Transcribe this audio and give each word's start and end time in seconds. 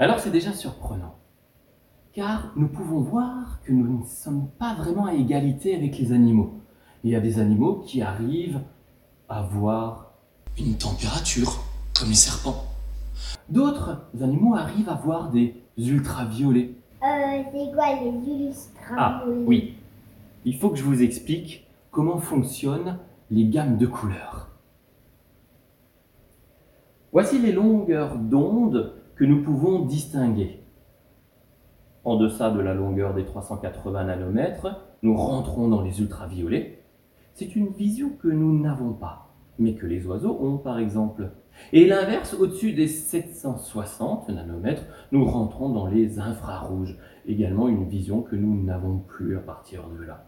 Alors 0.00 0.20
c'est 0.20 0.30
déjà 0.30 0.52
surprenant, 0.52 1.16
car 2.12 2.52
nous 2.54 2.68
pouvons 2.68 3.00
voir 3.00 3.60
que 3.64 3.72
nous 3.72 3.98
ne 3.98 4.04
sommes 4.04 4.48
pas 4.56 4.74
vraiment 4.74 5.06
à 5.06 5.14
égalité 5.14 5.74
avec 5.74 5.98
les 5.98 6.12
animaux. 6.12 6.60
Il 7.02 7.10
y 7.10 7.16
a 7.16 7.20
des 7.20 7.40
animaux 7.40 7.82
qui 7.84 8.00
arrivent 8.00 8.60
à 9.28 9.42
voir 9.42 10.12
une 10.56 10.78
température, 10.78 11.64
comme 11.98 12.10
les 12.10 12.14
serpents. 12.14 12.62
D'autres 13.48 14.02
animaux 14.22 14.54
arrivent 14.54 14.88
à 14.88 14.94
voir 14.94 15.32
des 15.32 15.56
ultraviolets. 15.76 16.76
Euh, 17.02 17.42
c'est 17.52 17.74
quoi 17.74 17.94
les 18.00 18.10
ultraviolets? 18.10 18.96
Ah 18.96 19.24
oui, 19.46 19.74
il 20.44 20.56
faut 20.56 20.70
que 20.70 20.76
je 20.76 20.84
vous 20.84 21.02
explique 21.02 21.66
comment 21.90 22.18
fonctionnent 22.18 22.98
les 23.32 23.46
gammes 23.46 23.76
de 23.76 23.86
couleurs. 23.86 24.48
Voici 27.10 27.40
les 27.40 27.50
longueurs 27.50 28.16
d'onde 28.16 28.94
que 29.18 29.24
nous 29.24 29.42
pouvons 29.42 29.84
distinguer. 29.84 30.62
En 32.04 32.16
deçà 32.16 32.52
de 32.52 32.60
la 32.60 32.72
longueur 32.72 33.14
des 33.14 33.24
380 33.24 34.04
nanomètres, 34.04 34.80
nous 35.02 35.16
rentrons 35.16 35.66
dans 35.66 35.82
les 35.82 36.00
ultraviolets. 36.00 36.84
C'est 37.34 37.56
une 37.56 37.68
vision 37.68 38.10
que 38.10 38.28
nous 38.28 38.56
n'avons 38.56 38.92
pas, 38.92 39.34
mais 39.58 39.74
que 39.74 39.86
les 39.86 40.06
oiseaux 40.06 40.38
ont 40.40 40.58
par 40.58 40.78
exemple. 40.78 41.32
Et 41.72 41.88
l'inverse, 41.88 42.34
au-dessus 42.34 42.74
des 42.74 42.86
760 42.86 44.28
nanomètres, 44.28 44.84
nous 45.10 45.24
rentrons 45.24 45.70
dans 45.70 45.88
les 45.88 46.20
infrarouges, 46.20 46.96
également 47.26 47.66
une 47.66 47.88
vision 47.88 48.22
que 48.22 48.36
nous 48.36 48.62
n'avons 48.62 48.98
plus 48.98 49.36
à 49.36 49.40
partir 49.40 49.88
de 49.88 50.04
là. 50.04 50.26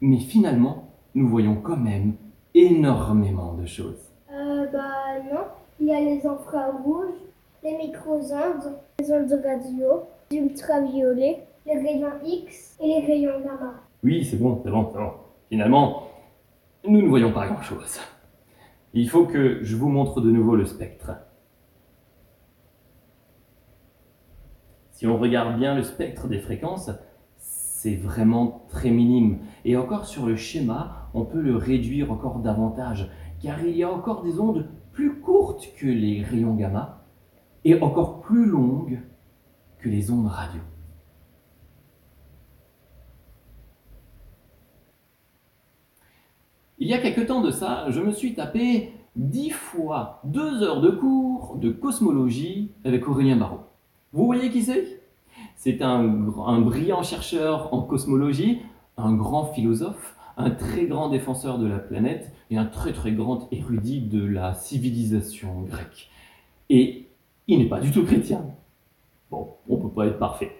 Mais 0.00 0.20
finalement, 0.20 0.94
nous 1.16 1.28
voyons 1.28 1.56
quand 1.56 1.76
même 1.76 2.14
énormément 2.54 3.54
de 3.54 3.66
choses. 3.66 4.12
Euh, 4.32 4.66
bah 4.72 5.18
non. 5.32 5.46
Il 5.80 5.86
y 5.86 5.92
a 5.92 6.00
les 6.00 6.24
infrarouges, 6.26 7.14
les 7.62 7.76
micro-ondes, 7.76 8.76
les 8.98 9.12
ondes 9.12 9.40
radio, 9.44 10.02
les 10.30 10.38
ultraviolets, 10.38 11.46
les 11.66 11.78
rayons 11.78 12.12
X 12.24 12.76
et 12.80 12.86
les 12.86 13.06
rayons 13.06 13.40
gamma. 13.40 13.74
Oui, 14.02 14.24
c'est 14.24 14.36
bon, 14.36 14.60
c'est 14.62 14.70
bon, 14.70 14.90
c'est 14.92 14.98
bon. 14.98 15.12
Finalement, 15.48 16.04
nous 16.86 17.02
ne 17.02 17.08
voyons 17.08 17.32
pas 17.32 17.46
grand-chose. 17.46 17.98
Il 18.92 19.08
faut 19.08 19.24
que 19.24 19.64
je 19.64 19.76
vous 19.76 19.88
montre 19.88 20.20
de 20.20 20.30
nouveau 20.30 20.54
le 20.54 20.66
spectre. 20.66 21.10
Si 24.92 25.06
on 25.08 25.18
regarde 25.18 25.58
bien 25.58 25.74
le 25.74 25.82
spectre 25.82 26.28
des 26.28 26.38
fréquences, 26.38 26.90
c'est 27.36 27.96
vraiment 27.96 28.64
très 28.68 28.90
minime. 28.90 29.40
Et 29.64 29.76
encore 29.76 30.06
sur 30.06 30.26
le 30.26 30.36
schéma, 30.36 31.08
on 31.14 31.24
peut 31.24 31.40
le 31.40 31.56
réduire 31.56 32.12
encore 32.12 32.38
davantage, 32.38 33.10
car 33.42 33.62
il 33.64 33.76
y 33.76 33.82
a 33.82 33.90
encore 33.90 34.22
des 34.22 34.38
ondes 34.38 34.68
plus 34.94 35.20
courtes 35.20 35.68
que 35.76 35.86
les 35.86 36.22
rayons 36.22 36.54
gamma 36.54 37.04
et 37.64 37.80
encore 37.82 38.20
plus 38.20 38.46
longues 38.46 39.00
que 39.78 39.88
les 39.88 40.10
ondes 40.10 40.28
radio. 40.28 40.60
Il 46.78 46.88
y 46.88 46.94
a 46.94 46.98
quelque 46.98 47.22
temps 47.22 47.40
de 47.40 47.50
ça, 47.50 47.90
je 47.90 48.00
me 48.00 48.12
suis 48.12 48.34
tapé 48.34 48.92
dix 49.16 49.50
fois 49.50 50.20
deux 50.24 50.62
heures 50.62 50.80
de 50.80 50.90
cours 50.90 51.56
de 51.56 51.70
cosmologie 51.70 52.72
avec 52.84 53.08
Aurélien 53.08 53.36
Barraud. 53.36 53.60
Vous 54.12 54.26
voyez 54.26 54.50
qui 54.50 54.62
c'est? 54.62 55.02
C'est 55.56 55.82
un 55.82 56.60
brillant 56.60 57.02
chercheur 57.02 57.72
en 57.74 57.82
cosmologie, 57.82 58.60
un 58.96 59.14
grand 59.14 59.46
philosophe, 59.46 60.16
un 60.36 60.50
très 60.50 60.86
grand 60.86 61.08
défenseur 61.08 61.58
de 61.58 61.66
la 61.66 61.78
planète 61.78 62.32
et 62.50 62.56
un 62.56 62.66
très 62.66 62.92
très 62.92 63.12
grand 63.12 63.48
érudit 63.52 64.00
de 64.00 64.24
la 64.24 64.54
civilisation 64.54 65.62
grecque. 65.62 66.10
Et 66.70 67.06
il 67.46 67.58
n'est 67.58 67.68
pas 67.68 67.80
du 67.80 67.90
tout 67.90 68.04
chrétien. 68.04 68.44
Bon, 69.30 69.48
on 69.68 69.76
peut 69.76 69.90
pas 69.90 70.06
être 70.06 70.18
parfait. 70.18 70.52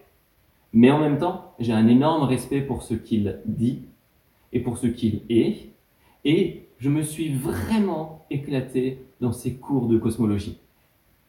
Mais 0.72 0.90
en 0.90 0.98
même 0.98 1.18
temps, 1.18 1.54
j'ai 1.58 1.72
un 1.72 1.86
énorme 1.86 2.24
respect 2.24 2.60
pour 2.60 2.82
ce 2.82 2.94
qu'il 2.94 3.40
dit 3.46 3.82
et 4.52 4.60
pour 4.60 4.78
ce 4.78 4.86
qu'il 4.86 5.22
est. 5.28 5.70
Et 6.24 6.68
je 6.78 6.90
me 6.90 7.02
suis 7.02 7.32
vraiment 7.32 8.26
éclaté 8.30 9.04
dans 9.20 9.32
ses 9.32 9.54
cours 9.54 9.86
de 9.86 9.98
cosmologie. 9.98 10.58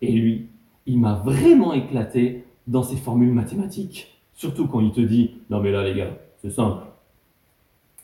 Et 0.02 0.12
lui, 0.12 0.48
il 0.86 1.00
m'a 1.00 1.14
vraiment 1.14 1.74
éclaté 1.74 2.46
dans 2.68 2.84
ses 2.84 2.98
formules 2.98 3.34
mathématiques. 3.34 4.22
Surtout 4.34 4.68
quand 4.68 4.82
il 4.82 4.92
te 4.92 5.02
dit, 5.02 5.36
non 5.50 5.62
mais 5.62 5.72
là 5.72 5.84
les 5.84 5.96
gars, 5.96 6.18
c'est 6.42 6.50
simple. 6.50 6.84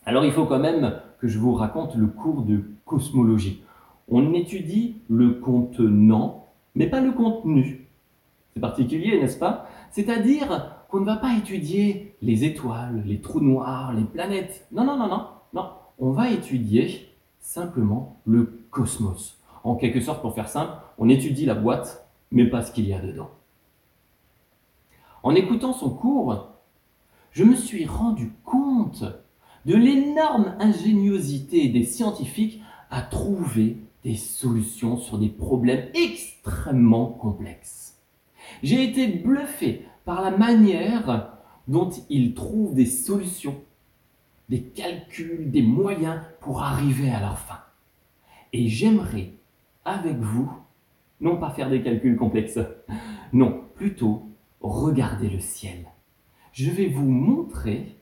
Alors 0.05 0.25
il 0.25 0.31
faut 0.31 0.45
quand 0.45 0.59
même 0.59 0.99
que 1.19 1.27
je 1.27 1.37
vous 1.37 1.53
raconte 1.53 1.95
le 1.95 2.07
cours 2.07 2.41
de 2.41 2.63
cosmologie. 2.85 3.63
On 4.07 4.33
étudie 4.33 4.97
le 5.09 5.35
contenant, 5.35 6.47
mais 6.75 6.87
pas 6.87 7.01
le 7.01 7.11
contenu. 7.11 7.87
C'est 8.53 8.59
particulier, 8.59 9.19
n'est-ce 9.19 9.37
pas? 9.37 9.67
C'est-à-dire 9.91 10.83
qu'on 10.89 10.99
ne 10.99 11.05
va 11.05 11.15
pas 11.15 11.37
étudier 11.37 12.15
les 12.21 12.43
étoiles, 12.43 13.03
les 13.05 13.21
trous 13.21 13.39
noirs, 13.39 13.93
les 13.93 14.03
planètes. 14.03 14.67
Non, 14.71 14.83
non, 14.83 14.97
non, 14.97 15.07
non, 15.07 15.27
non. 15.53 15.69
On 15.99 16.11
va 16.11 16.31
étudier 16.31 17.07
simplement 17.39 18.17
le 18.25 18.59
cosmos. 18.71 19.39
En 19.63 19.75
quelque 19.75 20.01
sorte, 20.01 20.21
pour 20.21 20.33
faire 20.33 20.49
simple, 20.49 20.73
on 20.97 21.07
étudie 21.07 21.45
la 21.45 21.55
boîte, 21.55 22.09
mais 22.31 22.45
pas 22.45 22.63
ce 22.63 22.71
qu'il 22.71 22.87
y 22.87 22.93
a 22.93 22.99
dedans. 22.99 23.29
En 25.23 25.35
écoutant 25.35 25.71
son 25.71 25.91
cours, 25.91 26.47
je 27.31 27.43
me 27.43 27.55
suis 27.55 27.85
rendu 27.85 28.33
compte 28.43 29.05
de 29.65 29.75
l'énorme 29.75 30.55
ingéniosité 30.59 31.69
des 31.69 31.83
scientifiques 31.83 32.61
à 32.89 33.01
trouver 33.01 33.77
des 34.03 34.15
solutions 34.15 34.97
sur 34.97 35.17
des 35.17 35.29
problèmes 35.29 35.89
extrêmement 35.93 37.07
complexes. 37.07 37.99
J'ai 38.63 38.83
été 38.83 39.07
bluffé 39.07 39.85
par 40.05 40.21
la 40.21 40.31
manière 40.31 41.37
dont 41.67 41.89
ils 42.09 42.33
trouvent 42.33 42.73
des 42.73 42.85
solutions, 42.85 43.61
des 44.49 44.61
calculs, 44.61 45.51
des 45.51 45.61
moyens 45.61 46.21
pour 46.41 46.63
arriver 46.63 47.09
à 47.09 47.19
leur 47.19 47.39
fin. 47.39 47.59
Et 48.53 48.67
j'aimerais, 48.67 49.31
avec 49.85 50.17
vous, 50.17 50.51
non 51.21 51.37
pas 51.37 51.51
faire 51.51 51.69
des 51.69 51.81
calculs 51.81 52.17
complexes, 52.17 52.59
non, 53.31 53.61
plutôt 53.75 54.27
regarder 54.59 55.29
le 55.29 55.39
ciel. 55.39 55.85
Je 56.51 56.69
vais 56.69 56.87
vous 56.87 57.07
montrer 57.07 57.95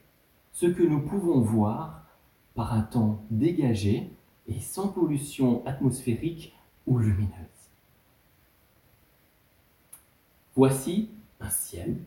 ce 0.52 0.66
que 0.66 0.84
nous 0.84 1.02
pouvons 1.02 1.40
voir 1.40 2.06
par 2.56 2.74
un 2.74 2.82
temps 2.82 3.24
dégagé 3.30 4.12
et 4.48 4.60
sans 4.60 4.90
pollution 4.90 5.66
atmosphérique 5.66 6.56
ou 6.88 6.98
lumineuse. 6.98 7.30
Voici 10.56 11.10
un 11.40 11.50
ciel 11.50 11.98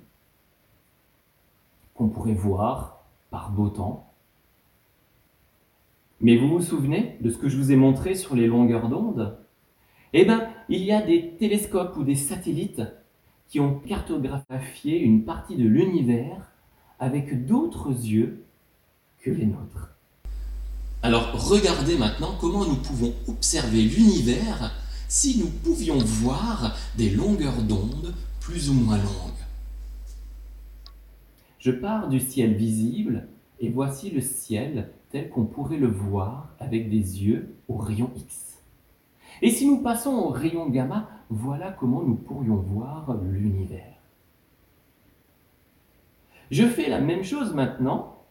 qu'on 1.94 2.08
pourrait 2.08 2.34
voir 2.34 3.04
par 3.30 3.50
beau 3.50 3.70
temps. 3.70 4.12
Mais 6.20 6.36
vous 6.36 6.48
vous 6.48 6.60
souvenez 6.60 7.16
de 7.20 7.30
ce 7.30 7.38
que 7.38 7.48
je 7.48 7.56
vous 7.56 7.72
ai 7.72 7.76
montré 7.76 8.14
sur 8.14 8.34
les 8.34 8.46
longueurs 8.46 8.88
d'onde? 8.88 9.38
Eh 10.12 10.24
bien, 10.24 10.50
il 10.68 10.82
y 10.82 10.92
a 10.92 11.00
des 11.00 11.36
télescopes 11.36 11.96
ou 11.96 12.04
des 12.04 12.14
satellites 12.14 12.82
qui 13.48 13.60
ont 13.60 13.80
cartographié 13.80 14.98
une 14.98 15.24
partie 15.24 15.56
de 15.56 15.66
l'univers 15.66 16.51
avec 17.02 17.46
d'autres 17.46 17.90
yeux 17.90 18.44
que 19.18 19.30
les 19.30 19.46
nôtres. 19.46 19.90
Alors 21.02 21.32
regardez 21.32 21.98
maintenant 21.98 22.36
comment 22.40 22.64
nous 22.64 22.76
pouvons 22.76 23.12
observer 23.26 23.82
l'univers 23.82 24.72
si 25.08 25.40
nous 25.40 25.50
pouvions 25.50 25.98
voir 25.98 26.76
des 26.96 27.10
longueurs 27.10 27.60
d'onde 27.62 28.14
plus 28.38 28.70
ou 28.70 28.74
moins 28.74 28.98
longues. 28.98 29.42
Je 31.58 31.72
pars 31.72 32.08
du 32.08 32.20
ciel 32.20 32.54
visible 32.54 33.26
et 33.58 33.68
voici 33.68 34.10
le 34.10 34.20
ciel 34.20 34.92
tel 35.10 35.28
qu'on 35.28 35.44
pourrait 35.44 35.78
le 35.78 35.88
voir 35.88 36.50
avec 36.60 36.88
des 36.88 37.24
yeux 37.24 37.56
au 37.66 37.78
rayon 37.78 38.12
X. 38.14 38.58
Et 39.42 39.50
si 39.50 39.66
nous 39.66 39.82
passons 39.82 40.12
au 40.12 40.28
rayon 40.28 40.68
gamma, 40.68 41.10
voilà 41.30 41.72
comment 41.72 42.04
nous 42.04 42.14
pourrions 42.14 42.58
voir 42.58 43.18
l'univers. 43.24 43.91
Je 46.52 46.66
fais 46.66 46.90
la 46.90 47.00
même 47.00 47.24
chose 47.24 47.54
maintenant, 47.54 48.26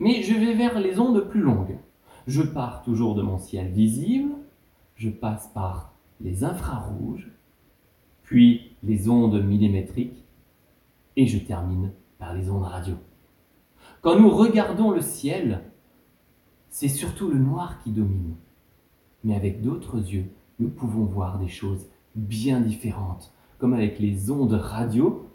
mais 0.00 0.24
je 0.24 0.34
vais 0.34 0.54
vers 0.54 0.80
les 0.80 0.98
ondes 0.98 1.20
plus 1.28 1.40
longues. 1.40 1.78
Je 2.26 2.42
pars 2.42 2.82
toujours 2.82 3.14
de 3.14 3.22
mon 3.22 3.38
ciel 3.38 3.68
visible, 3.68 4.32
je 4.96 5.08
passe 5.08 5.46
par 5.54 5.92
les 6.20 6.42
infrarouges, 6.42 7.30
puis 8.24 8.72
les 8.82 9.08
ondes 9.08 9.40
millimétriques, 9.40 10.24
et 11.14 11.28
je 11.28 11.38
termine 11.38 11.92
par 12.18 12.34
les 12.34 12.50
ondes 12.50 12.64
radio. 12.64 12.96
Quand 14.00 14.18
nous 14.18 14.30
regardons 14.30 14.90
le 14.90 15.00
ciel, 15.00 15.62
c'est 16.70 16.88
surtout 16.88 17.28
le 17.30 17.38
noir 17.38 17.80
qui 17.84 17.92
domine. 17.92 18.34
Mais 19.22 19.36
avec 19.36 19.62
d'autres 19.62 19.98
yeux, 20.12 20.26
nous 20.58 20.70
pouvons 20.70 21.04
voir 21.04 21.38
des 21.38 21.46
choses 21.46 21.86
bien 22.16 22.58
différentes. 22.58 23.32
Comme 23.58 23.74
avec 23.74 24.00
les 24.00 24.32
ondes 24.32 24.54
radio, 24.54 25.28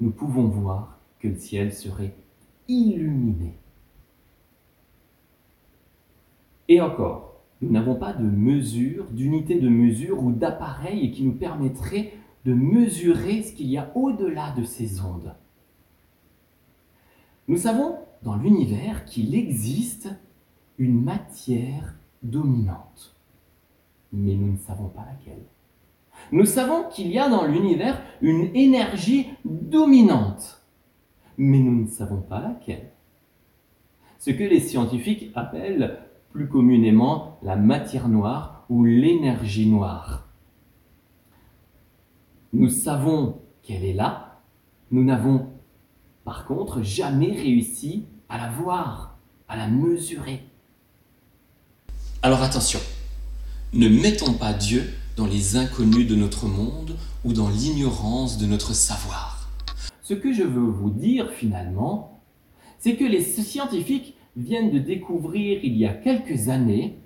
nous 0.00 0.10
pouvons 0.10 0.48
voir 0.48 0.97
que 1.20 1.28
le 1.28 1.36
ciel 1.36 1.72
serait 1.72 2.14
illuminé. 2.68 3.58
Et 6.68 6.80
encore, 6.80 7.40
nous 7.60 7.70
n'avons 7.70 7.96
pas 7.96 8.12
de 8.12 8.24
mesure, 8.24 9.10
d'unité 9.10 9.58
de 9.58 9.68
mesure 9.68 10.22
ou 10.22 10.32
d'appareil 10.32 11.10
qui 11.10 11.24
nous 11.24 11.32
permettrait 11.32 12.12
de 12.44 12.54
mesurer 12.54 13.42
ce 13.42 13.52
qu'il 13.52 13.68
y 13.68 13.78
a 13.78 13.90
au-delà 13.94 14.52
de 14.52 14.64
ces 14.64 15.00
ondes. 15.00 15.34
Nous 17.48 17.56
savons 17.56 17.96
dans 18.22 18.36
l'univers 18.36 19.04
qu'il 19.04 19.34
existe 19.34 20.08
une 20.78 21.02
matière 21.02 21.94
dominante, 22.22 23.16
mais 24.12 24.34
nous 24.34 24.52
ne 24.52 24.58
savons 24.58 24.88
pas 24.88 25.06
laquelle. 25.06 25.42
Nous 26.32 26.44
savons 26.44 26.88
qu'il 26.90 27.08
y 27.08 27.18
a 27.18 27.28
dans 27.28 27.46
l'univers 27.46 28.00
une 28.20 28.54
énergie 28.54 29.28
dominante, 29.44 30.57
mais 31.38 31.60
nous 31.60 31.82
ne 31.82 31.86
savons 31.86 32.20
pas 32.20 32.40
laquelle. 32.40 32.90
Ce 34.18 34.30
que 34.30 34.42
les 34.42 34.60
scientifiques 34.60 35.30
appellent 35.34 36.00
plus 36.32 36.48
communément 36.48 37.38
la 37.42 37.56
matière 37.56 38.08
noire 38.08 38.66
ou 38.68 38.84
l'énergie 38.84 39.66
noire. 39.66 40.28
Nous 42.52 42.68
savons 42.68 43.40
qu'elle 43.62 43.84
est 43.84 43.94
là, 43.94 44.40
nous 44.90 45.04
n'avons 45.04 45.48
par 46.24 46.44
contre 46.44 46.82
jamais 46.82 47.32
réussi 47.32 48.06
à 48.28 48.36
la 48.36 48.50
voir, 48.50 49.18
à 49.48 49.56
la 49.56 49.68
mesurer. 49.68 50.42
Alors 52.22 52.42
attention, 52.42 52.80
ne 53.72 53.88
mettons 53.88 54.32
pas 54.32 54.52
Dieu 54.52 54.82
dans 55.16 55.26
les 55.26 55.56
inconnus 55.56 56.08
de 56.08 56.16
notre 56.16 56.46
monde 56.46 56.96
ou 57.24 57.32
dans 57.32 57.48
l'ignorance 57.48 58.38
de 58.38 58.46
notre 58.46 58.74
savoir. 58.74 59.37
Ce 60.08 60.14
que 60.14 60.32
je 60.32 60.42
veux 60.42 60.70
vous 60.70 60.88
dire 60.88 61.28
finalement, 61.32 62.22
c'est 62.78 62.96
que 62.96 63.04
les 63.04 63.20
scientifiques 63.20 64.16
viennent 64.36 64.70
de 64.70 64.78
découvrir 64.78 65.62
il 65.62 65.76
y 65.76 65.84
a 65.84 65.92
quelques 65.92 66.48
années 66.48 66.98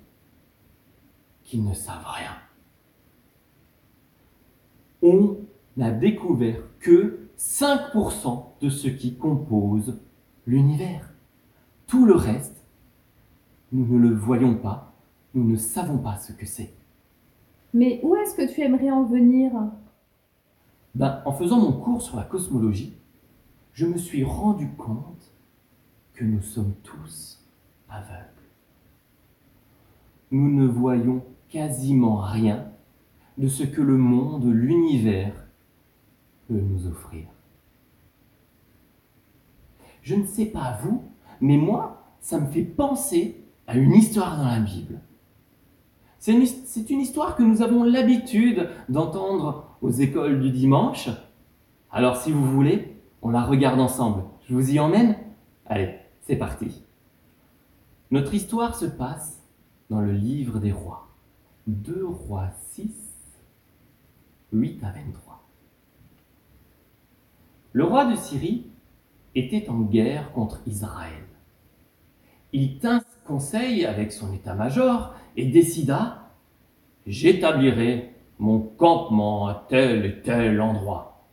qu'ils 1.43 1.65
ne 1.65 1.73
savent 1.73 2.07
rien. 2.07 2.31
On 5.01 5.35
n'a 5.75 5.91
découvert 5.91 6.61
que 6.79 7.27
5% 7.37 8.45
de 8.61 8.69
ce 8.69 8.87
qui 8.87 9.17
compose 9.17 9.99
l'univers. 10.47 11.13
Tout 11.87 12.05
le 12.05 12.15
reste, 12.15 12.65
nous 13.73 13.85
ne 13.85 13.99
le 13.99 14.15
voyons 14.15 14.55
pas, 14.55 14.95
nous 15.33 15.43
ne 15.43 15.57
savons 15.57 15.97
pas 15.97 16.15
ce 16.15 16.31
que 16.31 16.45
c'est. 16.45 16.73
Mais 17.73 17.99
où 18.01 18.15
est-ce 18.15 18.33
que 18.33 18.49
tu 18.49 18.61
aimerais 18.61 18.91
en 18.91 19.03
venir? 19.03 19.51
Ben, 20.95 21.21
En 21.25 21.31
faisant 21.31 21.59
mon 21.59 21.73
cours 21.73 22.01
sur 22.01 22.17
la 22.17 22.23
cosmologie, 22.23 22.93
je 23.73 23.85
me 23.85 23.97
suis 23.97 24.23
rendu 24.23 24.69
compte 24.77 25.31
que 26.13 26.23
nous 26.23 26.41
sommes 26.41 26.73
tous 26.83 27.43
aveugles. 27.89 28.27
Nous 30.31 30.49
ne 30.49 30.67
voyons 30.67 31.23
quasiment 31.49 32.17
rien 32.17 32.67
de 33.37 33.47
ce 33.47 33.63
que 33.63 33.81
le 33.81 33.97
monde, 33.97 34.45
l'univers 34.45 35.33
peut 36.47 36.59
nous 36.59 36.87
offrir. 36.87 37.25
Je 40.01 40.15
ne 40.15 40.25
sais 40.25 40.45
pas 40.45 40.77
vous, 40.83 41.03
mais 41.41 41.57
moi, 41.57 42.03
ça 42.19 42.39
me 42.39 42.47
fait 42.47 42.63
penser 42.63 43.43
à 43.67 43.77
une 43.77 43.93
histoire 43.93 44.37
dans 44.37 44.45
la 44.45 44.59
Bible. 44.59 44.99
C'est 46.23 46.31
une, 46.89 47.01
histoire 47.01 47.35
que 47.35 47.43
nous 47.43 47.61
avons 47.61 47.83
l'habitude 47.83 48.69
d'entendre 48.87 49.75
aux 49.81 49.89
écoles 49.89 50.39
du 50.39 50.51
dimanche. 50.51 51.09
Alors 51.91 52.15
si 52.15 52.31
vous 52.31 52.49
voulez, 52.49 52.95
on 53.21 53.29
la 53.31 53.43
regarde 53.43 53.81
ensemble. 53.81 54.23
Je 54.47 54.53
vous 54.53 54.71
y 54.71 54.79
emmène? 54.79 55.17
Allez, 55.65 55.97
c'est 56.21 56.37
parti. 56.37 56.81
Notre 58.09 58.33
histoire 58.33 58.73
se 58.73 58.85
passe 58.85 59.43
dans 59.89 59.99
le 59.99 60.13
livre 60.13 60.59
des 60.59 60.71
rois. 60.71 61.09
2 61.67 62.05
rois 62.05 62.51
6, 62.71 62.89
8 64.53 64.81
à 64.81 64.91
23. 64.91 65.43
Le 67.73 67.83
roi 67.83 68.05
de 68.05 68.15
Syrie 68.15 68.67
était 69.35 69.67
en 69.67 69.81
guerre 69.81 70.31
contre 70.31 70.61
Israël. 70.67 71.25
Il 72.53 72.79
tint 72.79 73.03
conseil 73.25 73.85
avec 73.85 74.13
son 74.13 74.31
état-major 74.31 75.13
et 75.37 75.45
décida 75.45 76.19
J'établirai 77.05 78.13
mon 78.39 78.59
campement 78.59 79.47
à 79.47 79.65
tel 79.69 80.05
et 80.05 80.21
tel 80.21 80.61
endroit. 80.61 81.27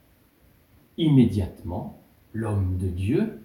Immédiatement, 0.98 2.00
l'homme 2.32 2.76
de 2.76 2.88
Dieu, 2.88 3.40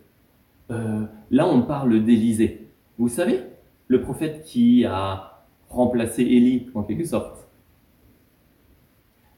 euh, 0.71 1.05
là 1.29 1.47
on 1.47 1.61
parle 1.61 2.03
d'Élysée, 2.03 2.67
vous 2.97 3.09
savez, 3.09 3.41
le 3.87 4.01
prophète 4.01 4.43
qui 4.43 4.85
a 4.85 5.43
remplacé 5.69 6.23
Élie 6.23 6.67
en 6.73 6.83
quelque 6.83 7.05
sorte. 7.05 7.47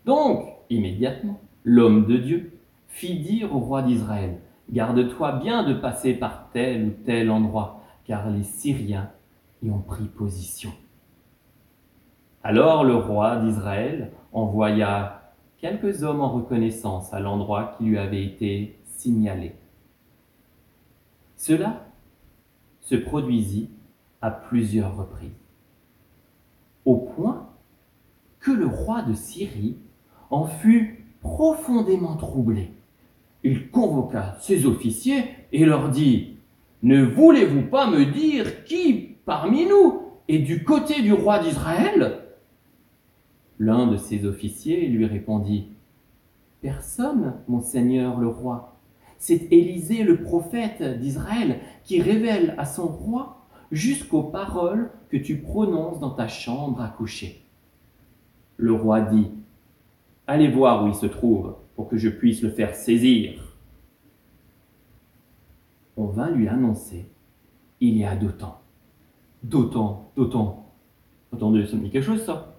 Donc, 0.06 0.48
immédiatement, 0.70 1.42
l'homme 1.64 2.06
de 2.06 2.18
Dieu 2.18 2.52
fit 2.88 3.20
dire 3.20 3.54
au 3.54 3.60
roi 3.60 3.82
d'Israël 3.82 4.38
Garde-toi 4.70 5.34
bien 5.34 5.64
de 5.64 5.74
passer 5.74 6.14
par 6.14 6.50
tel 6.52 6.86
ou 6.86 6.94
tel 7.06 7.32
endroit, 7.32 7.84
car 8.06 8.30
les 8.30 8.44
Syriens 8.44 9.12
y 9.64 9.70
ont 9.70 9.80
pris 9.80 10.06
position. 10.06 10.72
Alors 12.50 12.86
le 12.86 12.96
roi 12.96 13.36
d'Israël 13.42 14.14
envoya 14.32 15.34
quelques 15.58 16.04
hommes 16.04 16.22
en 16.22 16.30
reconnaissance 16.30 17.14
à 17.14 17.20
l'endroit 17.20 17.76
qui 17.78 17.84
lui 17.84 17.98
avait 17.98 18.24
été 18.24 18.80
signalé. 18.86 19.52
Cela 21.36 21.86
se 22.80 22.96
produisit 22.96 23.70
à 24.22 24.32
plusieurs 24.32 24.96
reprises, 24.96 25.36
au 26.86 26.96
point 26.96 27.50
que 28.40 28.52
le 28.52 28.68
roi 28.68 29.02
de 29.02 29.14
Syrie 29.14 29.76
en 30.30 30.46
fut 30.46 31.06
profondément 31.20 32.16
troublé. 32.16 32.72
Il 33.44 33.70
convoqua 33.72 34.38
ses 34.40 34.66
officiers 34.66 35.26
et 35.52 35.66
leur 35.66 35.90
dit 35.90 36.38
Ne 36.82 37.04
voulez-vous 37.04 37.64
pas 37.64 37.90
me 37.90 38.06
dire 38.06 38.64
qui 38.64 39.18
parmi 39.26 39.66
nous 39.66 40.04
est 40.30 40.40
du 40.40 40.64
côté 40.64 41.02
du 41.02 41.12
roi 41.12 41.40
d'Israël? 41.40 42.24
L'un 43.60 43.88
de 43.88 43.98
ses 43.98 44.26
officiers 44.26 44.88
lui 44.88 45.06
répondit 45.06 45.70
Personne, 46.62 47.36
mon 47.48 47.62
seigneur 47.62 48.20
le 48.20 48.28
roi. 48.28 48.78
C'est 49.20 49.52
Élisée 49.52 50.04
le 50.04 50.22
prophète 50.22 51.00
d'Israël 51.00 51.60
qui 51.84 52.02
révèle 52.02 52.54
à 52.58 52.66
son 52.66 52.88
roi 52.88 53.48
jusqu'aux 53.72 54.24
paroles 54.24 54.92
que 55.10 55.18
tu 55.18 55.38
prononces 55.38 56.00
dans 56.00 56.12
ta 56.12 56.28
chambre 56.28 56.82
à 56.82 56.90
coucher. 56.90 57.44
Le 58.58 58.74
roi 58.74 59.02
dit 59.02 59.32
Allez 60.28 60.50
voir 60.50 60.84
où 60.84 60.88
il 60.88 60.96
se 60.96 61.06
trouve 61.06 61.56
pour 61.76 61.88
que 61.88 61.98
je 61.98 62.10
puisse 62.10 62.42
le 62.42 62.50
faire 62.50 62.76
saisir. 62.76 63.56
On 65.96 66.06
vint 66.06 66.30
lui 66.30 66.48
annoncer 66.48 67.10
Il 67.80 67.98
y 67.98 68.06
a 68.06 68.16
d'autant. 68.16 68.62
D'autant, 69.42 70.12
d'autant. 70.16 70.74
Attendez, 71.34 71.66
ça 71.66 71.76
me 71.76 71.84
dit 71.84 71.90
quelque 71.90 72.06
chose 72.06 72.24
ça 72.24 72.57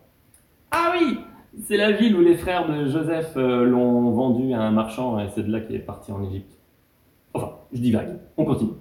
Ah 0.71 0.93
oui 0.95 1.19
C'est 1.63 1.77
la 1.77 1.93
ville 1.93 2.17
où 2.17 2.21
les 2.21 2.37
frères 2.37 2.69
de 2.69 2.87
Joseph 2.87 3.33
euh, 3.37 3.65
l'ont 3.65 4.11
vendu 4.11 4.53
à 4.53 4.61
un 4.61 4.71
marchand 4.71 5.19
et 5.19 5.29
c'est 5.35 5.43
de 5.43 5.51
là 5.51 5.61
qu'il 5.61 5.77
est 5.77 5.81
parti 5.81 6.13
en 6.13 6.23
Égypte. 6.23 6.59
Enfin, 7.35 7.53
je 7.73 7.81
divague, 7.81 8.19
on 8.37 8.45
continue. 8.45 8.73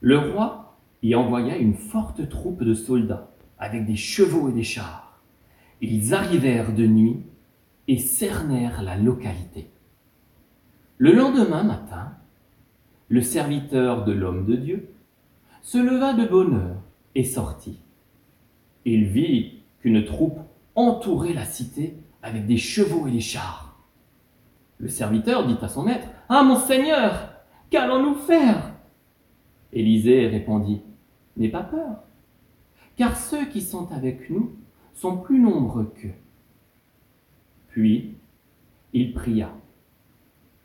Le 0.00 0.18
roi 0.18 0.76
y 1.02 1.14
envoya 1.14 1.56
une 1.56 1.74
forte 1.74 2.28
troupe 2.28 2.62
de 2.62 2.74
soldats 2.74 3.30
avec 3.58 3.86
des 3.86 3.96
chevaux 3.96 4.48
et 4.48 4.52
des 4.52 4.62
chars. 4.62 5.20
Ils 5.80 6.14
arrivèrent 6.14 6.74
de 6.74 6.86
nuit 6.86 7.22
et 7.88 7.98
cernèrent 7.98 8.82
la 8.82 8.96
localité. 8.96 9.70
Le 10.98 11.12
lendemain 11.12 11.64
matin, 11.64 12.12
le 13.08 13.22
serviteur 13.22 14.04
de 14.04 14.12
l'homme 14.12 14.46
de 14.46 14.56
Dieu 14.56 14.88
se 15.62 15.78
leva 15.78 16.12
de 16.12 16.26
bonne 16.26 16.54
heure 16.54 16.82
et 17.14 17.24
sortit. 17.24 17.80
Il 18.84 19.04
vit 19.04 19.62
qu'une 19.80 20.04
troupe 20.04 20.38
entourait 20.74 21.34
la 21.34 21.44
cité 21.44 21.96
avec 22.22 22.46
des 22.46 22.56
chevaux 22.56 23.06
et 23.06 23.10
des 23.10 23.20
chars. 23.20 23.78
Le 24.78 24.88
serviteur 24.88 25.46
dit 25.46 25.56
à 25.60 25.68
son 25.68 25.82
maître 25.82 26.08
Ah, 26.28 26.42
mon 26.42 26.56
Seigneur, 26.56 27.32
qu'allons-nous 27.70 28.14
faire? 28.14 28.74
Élisée 29.72 30.26
répondit 30.26 30.82
N'aie 31.36 31.48
pas 31.48 31.62
peur, 31.62 32.02
car 32.96 33.16
ceux 33.16 33.46
qui 33.46 33.62
sont 33.62 33.90
avec 33.92 34.28
nous 34.28 34.54
sont 34.92 35.16
plus 35.16 35.38
nombreux 35.38 35.92
qu'eux. 35.96 36.12
Puis 37.68 38.16
il 38.92 39.14
pria 39.14 39.54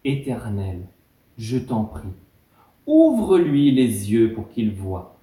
Éternel, 0.04 0.88
je 1.38 1.58
t'en 1.58 1.86
prie, 1.86 2.10
ouvre-lui 2.86 3.72
les 3.72 4.12
yeux 4.12 4.34
pour 4.34 4.50
qu'il 4.50 4.74
voie. 4.74 5.18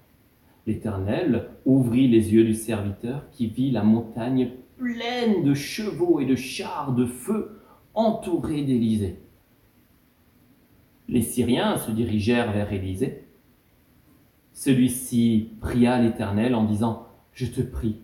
L'Éternel 0.66 1.50
ouvrit 1.66 2.08
les 2.08 2.32
yeux 2.32 2.44
du 2.44 2.54
serviteur 2.54 3.28
qui 3.30 3.48
vit 3.48 3.70
la 3.70 3.82
montagne 3.82 4.52
pleine 4.76 5.44
de 5.44 5.54
chevaux 5.54 6.20
et 6.20 6.26
de 6.26 6.36
chars 6.36 6.92
de 6.92 7.06
feu 7.06 7.60
entourés 7.94 8.62
d'Élysée. 8.62 9.18
Les 11.08 11.22
Syriens 11.22 11.76
se 11.76 11.90
dirigèrent 11.90 12.52
vers 12.52 12.72
Élysée. 12.72 13.28
Celui-ci 14.52 15.50
pria 15.60 15.98
l'Éternel 16.00 16.54
en 16.54 16.64
disant 16.64 17.08
Je 17.32 17.46
te 17.46 17.60
prie, 17.60 18.00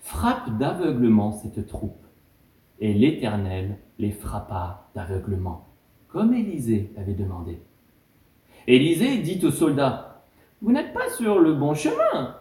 frappe 0.00 0.56
d'aveuglement 0.58 1.32
cette 1.32 1.66
troupe. 1.66 2.04
Et 2.80 2.92
l'Éternel 2.92 3.78
les 3.98 4.10
frappa 4.10 4.90
d'aveuglement, 4.94 5.68
comme 6.08 6.34
Élisée 6.34 6.92
l'avait 6.96 7.14
demandé. 7.14 7.60
Élisée 8.66 9.18
dit 9.18 9.44
aux 9.44 9.50
soldats, 9.50 10.24
Vous 10.62 10.72
n'êtes 10.72 10.92
pas 10.92 11.10
sur 11.10 11.38
le 11.38 11.54
bon 11.54 11.74
chemin. 11.74 12.36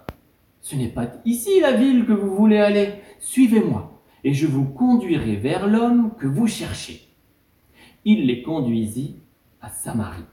Ce 0.64 0.78
n'est 0.78 0.88
pas 0.88 1.12
ici 1.26 1.60
la 1.60 1.74
ville 1.74 2.06
que 2.06 2.14
vous 2.14 2.34
voulez 2.34 2.58
aller. 2.58 2.94
Suivez-moi, 3.20 4.02
et 4.24 4.34
je 4.34 4.48
vous 4.48 4.64
conduirai 4.64 5.36
vers 5.36 5.68
l'homme 5.68 6.14
que 6.18 6.26
vous 6.26 6.48
cherchez. 6.48 7.02
Il 8.06 8.28
les 8.28 8.42
conduisit 8.42 9.20
à 9.62 9.70
Samarie. 9.70 10.24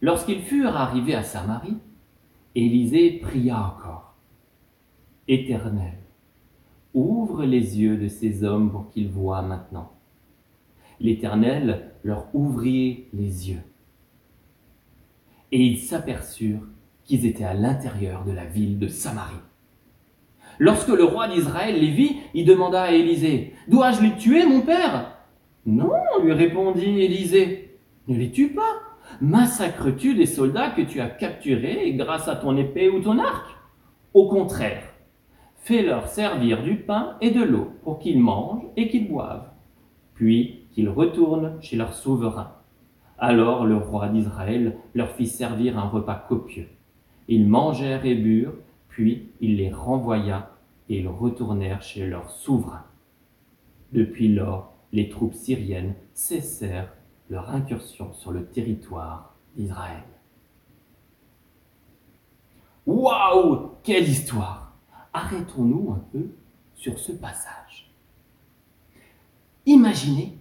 Lorsqu'ils 0.00 0.42
furent 0.42 0.76
arrivés 0.76 1.14
à 1.14 1.22
Samarie, 1.22 1.76
Élisée 2.56 3.12
pria 3.12 3.64
encore. 3.64 4.16
Éternel, 5.28 5.96
ouvre 6.92 7.44
les 7.44 7.80
yeux 7.80 7.96
de 7.96 8.08
ces 8.08 8.42
hommes 8.42 8.72
pour 8.72 8.90
qu'ils 8.90 9.08
voient 9.08 9.42
maintenant. 9.42 9.92
L'Éternel 10.98 11.92
leur 12.02 12.26
ouvrit 12.34 13.04
les 13.12 13.50
yeux. 13.50 13.62
Et 15.52 15.62
ils 15.62 15.78
s'aperçurent 15.78 16.66
qu'ils 17.10 17.26
étaient 17.26 17.42
à 17.42 17.54
l'intérieur 17.54 18.24
de 18.24 18.30
la 18.30 18.44
ville 18.44 18.78
de 18.78 18.86
Samarie. 18.86 19.34
Lorsque 20.60 20.90
le 20.90 21.02
roi 21.02 21.26
d'Israël 21.26 21.74
les 21.74 21.90
vit, 21.90 22.18
il 22.34 22.44
demanda 22.44 22.82
à 22.82 22.92
Élisée, 22.92 23.52
Dois-je 23.66 24.02
les 24.02 24.14
tuer, 24.14 24.46
mon 24.46 24.60
père? 24.60 25.16
Non, 25.66 25.90
lui 26.22 26.32
répondit 26.32 27.00
Élisée, 27.00 27.80
ne 28.06 28.16
les 28.16 28.30
tue 28.30 28.50
pas. 28.50 28.76
Massacres-tu 29.20 30.14
des 30.14 30.26
soldats 30.26 30.70
que 30.70 30.82
tu 30.82 31.00
as 31.00 31.08
capturés 31.08 31.92
grâce 31.94 32.28
à 32.28 32.36
ton 32.36 32.56
épée 32.56 32.88
ou 32.88 33.00
ton 33.00 33.18
arc? 33.18 33.56
Au 34.14 34.28
contraire, 34.28 34.84
fais-leur 35.56 36.06
servir 36.06 36.62
du 36.62 36.76
pain 36.76 37.16
et 37.20 37.32
de 37.32 37.42
l'eau 37.42 37.72
pour 37.82 37.98
qu'ils 37.98 38.20
mangent 38.20 38.68
et 38.76 38.88
qu'ils 38.88 39.08
boivent, 39.08 39.50
puis 40.14 40.68
qu'ils 40.70 40.88
retournent 40.88 41.60
chez 41.60 41.74
leur 41.74 41.92
souverain. 41.92 42.52
Alors 43.18 43.66
le 43.66 43.78
roi 43.78 44.08
d'Israël 44.10 44.76
leur 44.94 45.10
fit 45.10 45.26
servir 45.26 45.76
un 45.76 45.88
repas 45.88 46.24
copieux. 46.28 46.68
Ils 47.30 47.46
mangèrent 47.46 48.04
et 48.04 48.16
burent, 48.16 48.56
puis 48.88 49.28
il 49.40 49.56
les 49.56 49.72
renvoya 49.72 50.50
et 50.88 50.98
ils 50.98 51.06
retournèrent 51.06 51.80
chez 51.80 52.04
leur 52.04 52.28
souverain. 52.28 52.84
Depuis 53.92 54.26
lors, 54.26 54.74
les 54.92 55.08
troupes 55.08 55.34
syriennes 55.34 55.94
cessèrent 56.12 56.92
leur 57.30 57.48
incursion 57.50 58.12
sur 58.14 58.32
le 58.32 58.46
territoire 58.46 59.36
d'Israël. 59.56 60.02
Waouh 62.84 63.70
Quelle 63.84 64.08
histoire 64.08 64.74
Arrêtons-nous 65.12 65.92
un 65.92 66.04
peu 66.10 66.26
sur 66.74 66.98
ce 66.98 67.12
passage. 67.12 67.92
Imaginez 69.66 70.36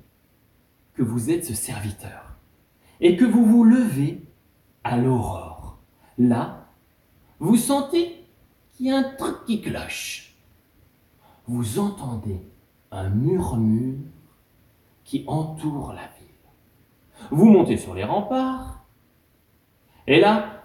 que 0.96 1.04
vous 1.04 1.30
êtes 1.30 1.46
ce 1.46 1.54
serviteur 1.54 2.36
et 3.00 3.16
que 3.16 3.26
vous 3.26 3.46
vous 3.46 3.64
levez 3.64 4.24
à 4.84 4.98
l'aurore. 4.98 5.78
Là, 6.18 6.59
vous 7.40 7.58
sentez 7.58 8.24
qu'il 8.74 8.88
y 8.88 8.92
a 8.92 8.98
un 8.98 9.04
truc 9.04 9.46
qui 9.46 9.62
cloche. 9.62 10.36
Vous 11.48 11.80
entendez 11.80 12.42
un 12.92 13.10
murmure 13.10 13.98
qui 15.04 15.24
entoure 15.28 15.94
la 15.94 16.02
ville. 16.02 17.30
Vous 17.32 17.46
montez 17.46 17.78
sur 17.78 17.96
les 17.96 18.04
remparts 18.04 18.80
et 20.10 20.20
là, 20.20 20.64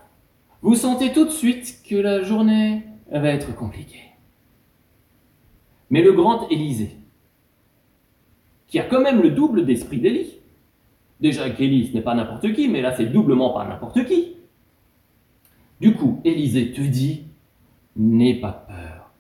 vous 0.63 0.75
sentez 0.75 1.13
tout 1.13 1.27
de 1.27 1.31
suite 1.31 1.83
que 1.87 1.97
la 1.97 2.23
journée 2.23 2.83
va 3.11 3.29
être 3.29 3.55
compliquée. 3.55 4.05
Mais 5.91 6.03
le 6.03 6.13
grand 6.13 6.49
Élysée, 6.49 6.97
qui 8.67 8.79
a 8.79 8.85
quand 8.85 9.03
même 9.03 9.21
le 9.21 9.31
double 9.31 9.67
d'esprit 9.67 10.01
d'Élie, 10.01 10.41
déjà 11.21 11.51
qu'Élie, 11.51 11.89
ce 11.89 11.93
n'est 11.93 12.01
pas 12.01 12.15
n'importe 12.15 12.55
qui, 12.55 12.69
mais 12.69 12.81
là 12.81 12.97
c'est 12.97 13.05
doublement 13.05 13.51
pas 13.51 13.67
n'importe 13.67 14.07
qui. 14.07 14.37
Élisée 16.25 16.73
te 16.73 16.81
dit, 16.81 17.27
n'aie 17.97 18.41
pas 18.41 18.65
peur, 18.67 19.11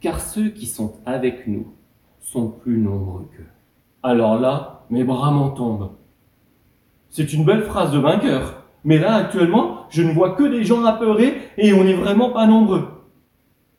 car 0.00 0.20
ceux 0.20 0.50
qui 0.50 0.66
sont 0.66 0.94
avec 1.04 1.46
nous 1.48 1.66
sont 2.20 2.48
plus 2.48 2.78
nombreux 2.78 3.28
qu'eux. 3.36 3.46
Alors 4.02 4.38
là, 4.38 4.84
mes 4.88 5.02
bras 5.02 5.32
m'en 5.32 5.50
tombent. 5.50 5.90
C'est 7.10 7.32
une 7.32 7.44
belle 7.44 7.62
phrase 7.62 7.92
de 7.92 7.98
vainqueur. 7.98 8.62
Mais 8.84 8.98
là, 8.98 9.14
actuellement, 9.14 9.86
je 9.90 10.02
ne 10.02 10.12
vois 10.12 10.36
que 10.36 10.44
des 10.44 10.62
gens 10.62 10.84
apeurés 10.84 11.34
et 11.58 11.72
on 11.72 11.82
n'est 11.82 11.94
vraiment 11.94 12.30
pas 12.30 12.46
nombreux. 12.46 12.86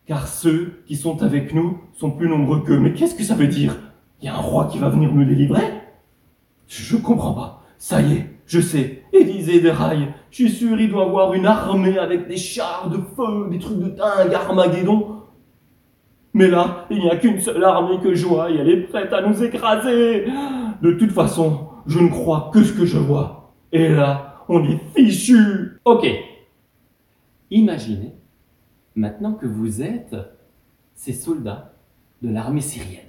Car 0.05 0.27
ceux 0.27 0.84
qui 0.86 0.98
sont 0.98 1.24
avec 1.24 1.53
nous 1.53 1.79
sont 1.93 2.12
plus 2.12 2.27
nombreux 2.27 2.62
qu'eux. 2.62 2.79
Mais 2.79 2.93
qu'est-ce 2.93 3.15
que 3.15 3.24
ça 3.24 3.36
veut 3.36 3.48
dire? 3.48 3.77
Il 4.22 4.25
y 4.25 4.27
a 4.27 4.36
un 4.36 4.41
roi 4.41 4.65
qui 4.65 4.79
va 4.79 4.89
venir 4.89 5.13
nous 5.13 5.24
délivrer? 5.24 5.63
Je 6.67 6.98
comprends 6.98 7.34
pas. 7.34 7.63
Ça 7.77 8.01
y 8.01 8.13
est, 8.13 8.29
je 8.48 8.60
sais. 8.60 8.97
Élisée 9.48 9.62
déraille. 9.62 10.13
Je 10.32 10.36
suis 10.36 10.50
sûr, 10.50 10.80
il 10.80 10.89
doit 10.89 11.04
avoir 11.04 11.34
une 11.34 11.46
armée 11.46 11.98
avec 11.98 12.27
des 12.27 12.38
chars 12.38 12.89
de 12.89 12.98
feu, 13.16 13.50
des 13.50 13.60
trucs 13.60 13.80
de 13.80 13.89
dingue, 13.89 14.34
Armageddon. 14.34 15.24
Mais 16.34 16.48
là, 16.48 16.86
il 16.89 17.00
n'y 17.00 17.10
a 17.10 17.16
qu'une 17.16 17.39
seule 17.39 17.63
armée 17.63 18.00
que 18.00 18.13
je 18.13 18.25
vois 18.25 18.51
et 18.51 18.58
elle 18.58 18.70
est 18.70 18.82
prête 18.82 19.12
à 19.12 19.22
nous 19.22 19.44
écraser. 19.44 20.25
De 20.82 20.92
toute 20.92 21.12
façon, 21.12 21.70
je 21.88 22.00
ne 22.00 22.10
crois 22.10 22.51
que 22.54 22.63
ce 22.63 22.74
que 22.74 22.86
je 22.86 22.98
vois. 22.98 23.54
Et 23.72 23.89
là, 23.89 24.44
on 24.48 24.63
est 24.63 24.80
fichu. 24.96 25.80
Ok. 25.84 26.06
Imaginez 27.50 28.13
maintenant 28.96 29.34
que 29.34 29.46
vous 29.46 29.82
êtes 29.82 30.16
ces 30.94 31.13
soldats 31.13 31.74
de 32.22 32.30
l'armée 32.30 32.62
syrienne. 32.62 33.04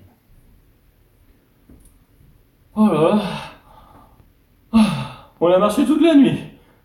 Oh 2.74 2.86
là 2.86 3.16
là. 3.16 3.22
Ah, 4.72 5.07
on 5.40 5.48
a 5.48 5.58
marché 5.58 5.84
toute 5.84 6.02
la 6.02 6.14
nuit. 6.14 6.38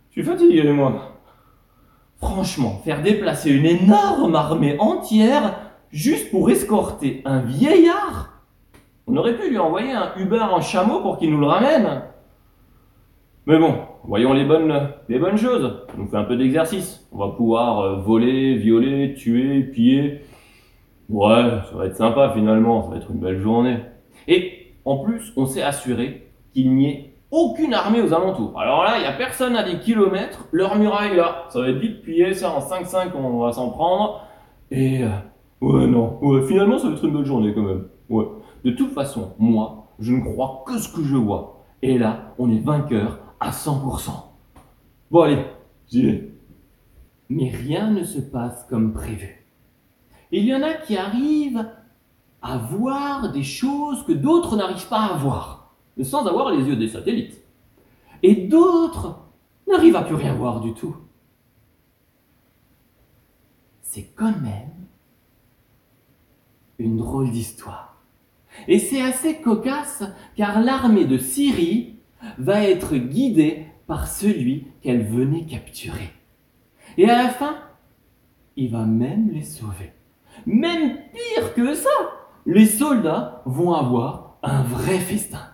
Je 0.09 0.21
suis 0.21 0.29
fatigué, 0.29 0.63
moi. 0.71 1.13
Franchement, 2.17 2.81
faire 2.85 3.01
déplacer 3.01 3.51
une 3.51 3.65
énorme 3.65 4.35
armée 4.35 4.77
entière 4.79 5.55
juste 5.91 6.31
pour 6.31 6.49
escorter 6.49 7.21
un 7.25 7.41
vieillard 7.41 8.41
On 9.07 9.17
aurait 9.17 9.35
pu 9.35 9.49
lui 9.49 9.57
envoyer 9.57 9.91
un 9.91 10.13
Uber 10.17 10.39
en 10.39 10.61
chameau 10.61 11.01
pour 11.01 11.17
qu'il 11.17 11.31
nous 11.31 11.39
le 11.39 11.47
ramène. 11.47 12.03
Mais 13.45 13.59
bon, 13.59 13.75
voyons 14.05 14.31
les 14.31 14.45
bonnes, 14.45 14.89
les 15.09 15.37
choses. 15.37 15.85
On 15.99 16.07
fait 16.07 16.15
un 16.15 16.23
peu 16.23 16.37
d'exercice. 16.37 17.05
On 17.11 17.17
va 17.17 17.35
pouvoir 17.35 17.79
euh, 17.79 17.95
voler, 17.97 18.55
violer, 18.55 19.15
tuer, 19.15 19.63
piller. 19.63 20.21
Ouais, 21.09 21.59
ça 21.69 21.75
va 21.75 21.87
être 21.87 21.97
sympa 21.97 22.31
finalement, 22.33 22.83
ça 22.83 22.91
va 22.91 22.97
être 22.97 23.11
une 23.11 23.19
belle 23.19 23.41
journée. 23.41 23.79
Et 24.29 24.73
en 24.85 24.99
plus, 24.99 25.33
on 25.35 25.45
s'est 25.45 25.61
assuré 25.61 26.31
qu'il 26.53 26.73
n'y 26.73 26.89
ait 26.89 27.12
aucune 27.33 27.73
armée 27.73 27.99
aux 27.99 28.13
alentours. 28.13 28.53
Alors 28.59 28.83
là, 28.83 28.97
il 28.97 29.01
n'y 29.01 29.07
a 29.07 29.13
personne 29.13 29.55
à 29.55 29.63
des 29.63 29.79
kilomètres, 29.79 30.47
leur 30.51 30.75
muraille 30.77 31.15
là, 31.15 31.45
ça 31.49 31.61
va 31.61 31.69
être 31.69 31.79
vite 31.79 32.03
pillé, 32.03 32.31
ça 32.35 32.51
en 32.51 32.59
5-5 32.59 33.09
on 33.15 33.39
va 33.39 33.51
s'en 33.51 33.71
prendre. 33.71 34.21
Et 34.69 35.03
euh, 35.03 35.09
ouais 35.61 35.87
non, 35.87 36.19
ouais, 36.21 36.45
finalement 36.45 36.77
ça 36.77 36.87
va 36.87 36.93
être 36.93 37.03
une 37.03 37.13
bonne 37.13 37.25
journée 37.25 37.51
quand 37.55 37.63
même. 37.63 37.87
Ouais. 38.07 38.25
De 38.63 38.71
toute 38.71 38.91
façon, 38.93 39.33
moi, 39.39 39.87
je 39.99 40.13
ne 40.13 40.21
crois 40.21 40.63
que 40.67 40.77
ce 40.77 40.87
que 40.87 41.03
je 41.03 41.15
vois. 41.15 41.65
Et 41.81 41.97
là, 41.97 42.33
on 42.37 42.51
est 42.51 42.63
vainqueur 42.63 43.19
à 43.39 43.49
100%. 43.49 44.11
Bon 45.09 45.21
allez, 45.21 45.43
j'y 45.89 46.05
vais. 46.05 46.31
Mais 47.29 47.49
rien 47.49 47.89
ne 47.89 48.03
se 48.03 48.19
passe 48.19 48.63
comme 48.69 48.93
prévu. 48.93 49.47
Il 50.31 50.45
y 50.45 50.53
en 50.53 50.61
a 50.61 50.73
qui 50.73 50.97
arrivent 50.97 51.65
à 52.43 52.57
voir 52.57 53.31
des 53.31 53.43
choses 53.43 54.03
que 54.05 54.11
d'autres 54.11 54.55
n'arrivent 54.55 54.87
pas 54.87 55.05
à 55.05 55.17
voir, 55.17 55.62
sans 56.01 56.25
avoir 56.25 56.51
les 56.51 56.63
yeux 56.63 56.75
des 56.75 56.87
satellites. 56.87 57.39
Et 58.23 58.35
d'autres 58.35 59.19
n'arrivent 59.67 59.95
à 59.95 60.03
plus 60.03 60.15
rien 60.15 60.33
voir 60.33 60.61
du 60.61 60.73
tout. 60.73 60.95
C'est 63.81 64.09
quand 64.15 64.35
même 64.41 64.71
une 66.79 66.97
drôle 66.97 67.29
d'histoire. 67.29 68.01
Et 68.67 68.79
c'est 68.79 69.01
assez 69.01 69.41
cocasse 69.41 70.03
car 70.35 70.61
l'armée 70.61 71.05
de 71.05 71.17
Syrie 71.17 71.95
va 72.37 72.63
être 72.63 72.95
guidée 72.95 73.67
par 73.87 74.07
celui 74.07 74.67
qu'elle 74.81 75.05
venait 75.05 75.45
capturer. 75.45 76.11
Et 76.97 77.09
à 77.09 77.23
la 77.23 77.29
fin, 77.29 77.57
il 78.55 78.71
va 78.71 78.85
même 78.85 79.29
les 79.31 79.43
sauver. 79.43 79.93
Même 80.45 80.97
pire 81.11 81.53
que 81.53 81.73
ça, 81.73 81.89
les 82.45 82.65
soldats 82.65 83.41
vont 83.45 83.73
avoir 83.73 84.37
un 84.43 84.63
vrai 84.63 84.99
festin. 84.99 85.49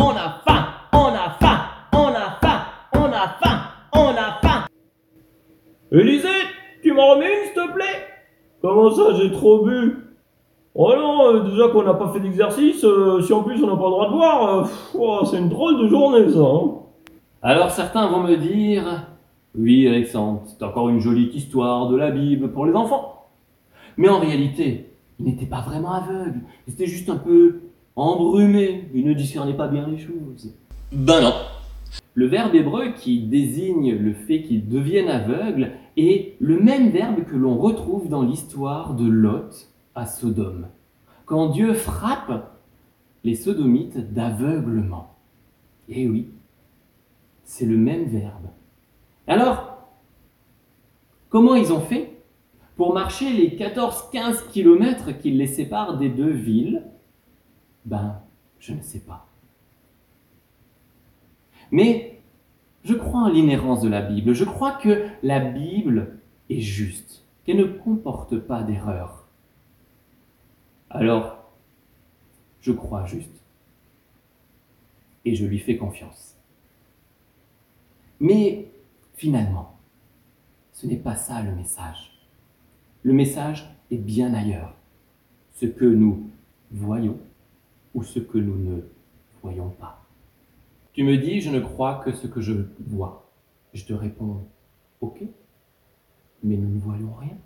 On 0.00 0.10
a 0.10 0.40
faim, 0.44 0.68
on 0.98 1.14
a 1.14 1.30
faim, 1.40 1.60
on 1.92 2.08
a 2.08 2.38
faim, 2.40 2.60
on 2.94 3.12
a 3.12 3.28
faim, 3.40 3.58
on 3.92 4.10
a 4.16 4.38
faim. 4.42 4.66
Élisée, 5.92 6.28
tu 6.82 6.92
m'en 6.92 7.12
remets 7.12 7.26
une, 7.26 7.44
s'il 7.46 7.54
te 7.54 7.72
plaît? 7.72 8.06
Comment 8.60 8.90
ça, 8.90 9.14
j'ai 9.14 9.30
trop 9.30 9.64
bu? 9.64 10.04
Oh 10.74 10.92
non, 10.96 11.34
euh, 11.34 11.40
déjà 11.50 11.68
qu'on 11.68 11.82
n'a 11.82 11.94
pas 11.94 12.08
fait 12.12 12.20
d'exercice, 12.20 12.84
euh, 12.84 13.20
si 13.22 13.32
en 13.32 13.42
plus 13.42 13.62
on 13.62 13.66
n'a 13.66 13.76
pas 13.76 13.84
le 13.84 13.90
droit 13.90 14.08
de 14.08 14.14
voir, 14.14 14.54
euh, 14.58 14.62
pff, 14.62 14.90
oh, 14.98 15.24
c'est 15.24 15.38
une 15.38 15.48
drôle 15.48 15.82
de 15.82 15.88
journée 15.88 16.28
ça. 16.30 16.40
hein. 16.40 16.74
Alors 17.42 17.70
certains 17.70 18.08
vont 18.08 18.22
me 18.22 18.36
dire 18.36 19.06
Oui, 19.56 19.88
Alexandre, 19.88 20.42
c'est 20.46 20.62
encore 20.62 20.88
une 20.88 21.00
jolie 21.00 21.30
histoire 21.34 21.88
de 21.88 21.96
la 21.96 22.10
Bible 22.10 22.52
pour 22.52 22.66
les 22.66 22.74
enfants. 22.74 23.26
Mais 23.96 24.08
en 24.08 24.20
réalité, 24.20 24.90
il 25.18 25.26
n'était 25.26 25.46
pas 25.46 25.60
vraiment 25.60 25.92
aveugle, 25.92 26.40
il 26.66 26.74
était 26.74 26.86
juste 26.86 27.08
un 27.08 27.16
peu 27.16 27.60
embrumé, 27.96 28.88
il 28.94 29.04
ne 29.04 29.14
discernait 29.14 29.56
pas 29.56 29.66
bien 29.68 29.86
les 29.88 29.98
choses. 29.98 30.54
Ben 30.90 31.20
non 31.20 31.34
Le 32.14 32.26
verbe 32.26 32.54
hébreu 32.54 32.92
qui 32.92 33.20
désigne 33.20 33.94
le 33.94 34.14
fait 34.14 34.42
qu'il 34.42 34.70
devienne 34.70 35.08
aveugle 35.08 35.72
est 35.98 36.36
le 36.40 36.58
même 36.58 36.88
verbe 36.88 37.24
que 37.24 37.36
l'on 37.36 37.58
retrouve 37.58 38.08
dans 38.08 38.22
l'histoire 38.22 38.94
de 38.94 39.06
Lot 39.06 39.68
à 39.94 40.06
Sodome, 40.06 40.68
quand 41.26 41.50
Dieu 41.50 41.74
frappe 41.74 42.58
les 43.22 43.34
sodomites 43.34 44.14
d'aveuglement. 44.14 45.18
Eh 45.90 46.08
oui, 46.08 46.30
c'est 47.44 47.66
le 47.66 47.76
même 47.76 48.04
verbe. 48.04 48.48
Alors, 49.26 49.90
comment 51.28 51.54
ils 51.54 51.70
ont 51.70 51.80
fait 51.80 52.22
pour 52.76 52.94
marcher 52.94 53.30
les 53.30 53.58
14-15 53.58 54.48
kilomètres 54.52 55.18
qui 55.18 55.32
les 55.32 55.48
séparent 55.48 55.98
des 55.98 56.08
deux 56.08 56.30
villes? 56.30 56.84
Ben, 57.84 58.22
je 58.58 58.72
ne 58.72 58.80
sais 58.80 59.00
pas. 59.00 59.27
Mais 61.70 62.20
je 62.84 62.94
crois 62.94 63.22
en 63.22 63.28
l'inhérence 63.28 63.82
de 63.82 63.88
la 63.88 64.02
Bible. 64.02 64.32
Je 64.32 64.44
crois 64.44 64.72
que 64.72 65.06
la 65.22 65.40
Bible 65.40 66.18
est 66.48 66.60
juste, 66.60 67.24
qu'elle 67.44 67.58
ne 67.58 67.64
comporte 67.64 68.38
pas 68.38 68.62
d'erreur. 68.62 69.26
Alors, 70.90 71.50
je 72.60 72.72
crois 72.72 73.04
juste. 73.06 73.42
Et 75.24 75.34
je 75.34 75.44
lui 75.44 75.58
fais 75.58 75.76
confiance. 75.76 76.36
Mais 78.20 78.68
finalement, 79.14 79.76
ce 80.72 80.86
n'est 80.86 80.96
pas 80.96 81.16
ça 81.16 81.42
le 81.42 81.54
message. 81.54 82.12
Le 83.02 83.12
message 83.12 83.68
est 83.90 83.98
bien 83.98 84.32
ailleurs. 84.32 84.74
Ce 85.54 85.66
que 85.66 85.84
nous 85.84 86.30
voyons 86.70 87.18
ou 87.94 88.02
ce 88.02 88.18
que 88.18 88.38
nous 88.38 88.56
ne 88.56 88.80
voyons 89.42 89.70
pas. 89.70 90.07
Tu 90.98 91.04
me 91.04 91.16
dis, 91.16 91.40
je 91.40 91.50
ne 91.50 91.60
crois 91.60 92.02
que 92.04 92.10
ce 92.10 92.26
que 92.26 92.40
je 92.40 92.54
vois. 92.84 93.30
Je 93.72 93.84
te 93.84 93.92
réponds, 93.92 94.48
ok, 95.00 95.22
mais 96.42 96.56
nous 96.56 96.74
ne 96.74 96.80
voyons 96.80 97.14
rien. 97.14 97.36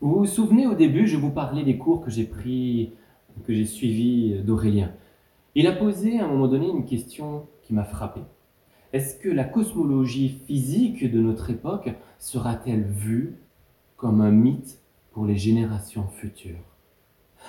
Vous 0.00 0.14
vous 0.14 0.26
souvenez 0.26 0.68
au 0.68 0.74
début, 0.74 1.08
je 1.08 1.16
vous 1.16 1.32
parlais 1.32 1.64
des 1.64 1.76
cours 1.76 2.04
que 2.04 2.08
j'ai 2.12 2.22
pris, 2.22 2.92
que 3.44 3.52
j'ai 3.52 3.64
suivis 3.64 4.44
d'Aurélien. 4.44 4.92
Il 5.56 5.66
a 5.66 5.72
posé 5.72 6.20
à 6.20 6.26
un 6.26 6.28
moment 6.28 6.46
donné 6.46 6.68
une 6.68 6.84
question 6.84 7.48
qui 7.64 7.74
m'a 7.74 7.82
frappé. 7.82 8.20
Est-ce 8.92 9.18
que 9.18 9.28
la 9.28 9.42
cosmologie 9.42 10.38
physique 10.46 11.10
de 11.10 11.18
notre 11.18 11.50
époque 11.50 11.90
sera-t-elle 12.20 12.84
vue 12.84 13.40
comme 13.96 14.20
un 14.20 14.30
mythe 14.30 14.80
pour 15.10 15.26
les 15.26 15.36
générations 15.36 16.06
futures? 16.06 16.62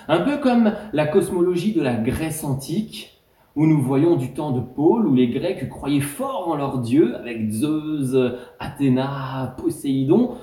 Un 0.08 0.22
peu 0.22 0.38
comme 0.38 0.72
la 0.92 1.06
cosmologie 1.06 1.72
de 1.72 1.82
la 1.82 1.94
Grèce 1.94 2.42
antique, 2.42 3.14
où 3.58 3.66
nous 3.66 3.82
voyons 3.82 4.14
du 4.14 4.32
temps 4.34 4.52
de 4.52 4.60
Paul, 4.60 5.04
où 5.08 5.14
les 5.14 5.26
Grecs 5.26 5.68
croyaient 5.68 6.00
fort 6.00 6.46
en 6.48 6.54
leur 6.54 6.78
dieu, 6.78 7.16
avec 7.16 7.50
Zeus, 7.50 8.14
Athéna, 8.60 9.56
Poséidon, 9.58 10.36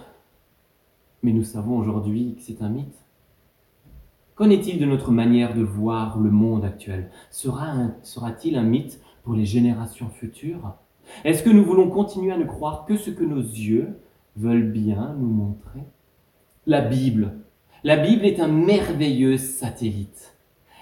mais 1.24 1.32
nous 1.32 1.46
savons 1.46 1.78
aujourd'hui 1.78 2.36
que 2.36 2.42
c'est 2.42 2.62
un 2.62 2.68
mythe. 2.68 3.06
Qu'en 4.36 4.50
est-il 4.50 4.80
de 4.80 4.86
notre 4.86 5.12
manière 5.12 5.54
de 5.56 5.64
voir 5.64 6.20
le 6.20 6.30
monde 6.30 6.66
actuel? 6.66 7.10
Sera 7.32 7.68
un- 7.70 7.96
Sera-t-il 8.04 8.58
un 8.58 8.64
mythe 8.64 9.00
pour 9.24 9.34
les 9.34 9.46
générations 9.46 10.10
futures? 10.10 10.74
Est-ce 11.24 11.42
que 11.42 11.50
nous 11.50 11.64
voulons 11.64 11.90
continuer 11.90 12.34
à 12.34 12.38
ne 12.38 12.44
croire 12.44 12.84
que 12.86 12.98
ce 12.98 13.12
que 13.12 13.24
nos 13.24 13.40
yeux 13.40 13.98
veulent 14.36 14.72
bien 14.74 15.16
nous 15.18 15.30
montrer? 15.30 15.86
La 16.68 16.82
Bible. 16.82 17.32
La 17.86 17.96
Bible 17.96 18.26
est 18.26 18.42
un 18.42 18.50
merveilleux 18.50 19.38
satellite. 19.38 20.34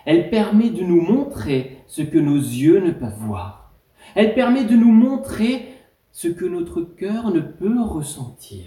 Elle 0.05 0.29
permet 0.31 0.69
de 0.71 0.81
nous 0.83 0.99
montrer 0.99 1.77
ce 1.93 2.01
que 2.01 2.17
nos 2.17 2.37
yeux 2.37 2.79
ne 2.83 2.89
peuvent 2.89 3.19
voir. 3.19 3.71
Elle 4.15 4.33
permet 4.33 4.65
de 4.65 4.75
nous 4.75 4.91
montrer 4.91 5.75
ce 6.11 6.27
que 6.27 6.43
notre 6.43 6.81
cœur 6.81 7.29
ne 7.29 7.39
peut 7.39 7.79
ressentir. 7.83 8.65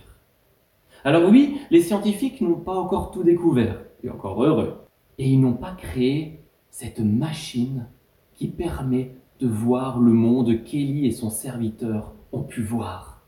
Alors 1.02 1.28
oui, 1.28 1.58
les 1.72 1.80
scientifiques 1.80 2.40
n'ont 2.40 2.60
pas 2.60 2.76
encore 2.76 3.10
tout 3.10 3.24
découvert, 3.24 3.82
et 4.04 4.10
encore 4.10 4.44
heureux. 4.44 4.76
Et 5.18 5.28
ils 5.28 5.40
n'ont 5.40 5.54
pas 5.54 5.72
créé 5.72 6.44
cette 6.70 7.00
machine 7.00 7.88
qui 8.32 8.46
permet 8.46 9.16
de 9.40 9.48
voir 9.48 9.98
le 9.98 10.12
monde 10.12 10.62
qu'Élie 10.62 11.06
et 11.06 11.10
son 11.10 11.28
serviteur 11.28 12.14
ont 12.30 12.44
pu 12.44 12.62
voir. 12.62 13.26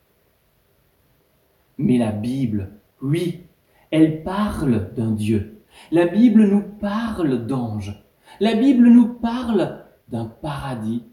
Mais 1.76 1.98
la 1.98 2.12
Bible, 2.12 2.70
oui, 3.02 3.40
elle 3.90 4.22
parle 4.22 4.94
d'un 4.94 5.10
Dieu. 5.10 5.58
La 5.90 6.06
Bible 6.06 6.46
nous 6.46 6.62
parle 6.62 7.46
d'anges. 7.46 8.04
La 8.38 8.54
Bible 8.54 8.86
nous 8.86 9.08
parle 9.08 9.77
d'un 10.08 10.26
paradis 10.26 11.04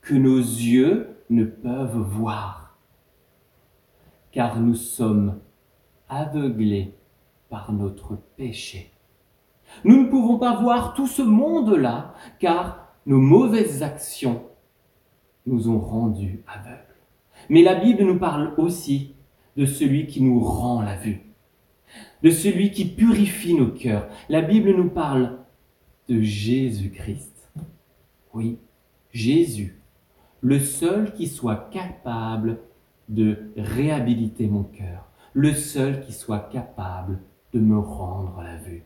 que 0.00 0.14
nos 0.14 0.38
yeux 0.38 1.16
ne 1.30 1.44
peuvent 1.44 1.96
voir. 1.96 2.78
Car 4.30 4.60
nous 4.60 4.74
sommes 4.74 5.40
aveuglés 6.08 6.94
par 7.48 7.72
notre 7.72 8.16
péché. 8.36 8.92
Nous 9.84 10.04
ne 10.04 10.08
pouvons 10.08 10.38
pas 10.38 10.60
voir 10.60 10.94
tout 10.94 11.06
ce 11.06 11.22
monde-là, 11.22 12.14
car 12.38 12.92
nos 13.06 13.18
mauvaises 13.18 13.82
actions 13.82 14.42
nous 15.46 15.68
ont 15.68 15.78
rendus 15.78 16.42
aveugles. 16.46 16.82
Mais 17.48 17.62
la 17.62 17.74
Bible 17.74 18.04
nous 18.04 18.18
parle 18.18 18.54
aussi 18.58 19.14
de 19.56 19.66
celui 19.66 20.06
qui 20.06 20.22
nous 20.22 20.40
rend 20.40 20.82
la 20.82 20.96
vue, 20.96 21.22
de 22.22 22.30
celui 22.30 22.70
qui 22.70 22.84
purifie 22.84 23.54
nos 23.54 23.70
cœurs. 23.70 24.08
La 24.28 24.42
Bible 24.42 24.70
nous 24.70 24.90
parle 24.90 25.38
de 26.08 26.20
Jésus-Christ. 26.20 27.35
Oui, 28.36 28.58
Jésus, 29.12 29.80
le 30.42 30.60
seul 30.60 31.14
qui 31.14 31.26
soit 31.26 31.70
capable 31.70 32.58
de 33.08 33.50
réhabiliter 33.56 34.46
mon 34.46 34.62
cœur, 34.62 35.08
le 35.32 35.54
seul 35.54 36.02
qui 36.02 36.12
soit 36.12 36.50
capable 36.50 37.20
de 37.54 37.60
me 37.60 37.78
rendre 37.78 38.42
la 38.42 38.58
vue. 38.58 38.84